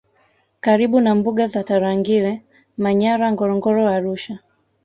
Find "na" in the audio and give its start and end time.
1.01-1.11